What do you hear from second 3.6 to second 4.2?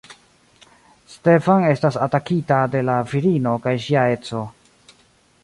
kaj ŝia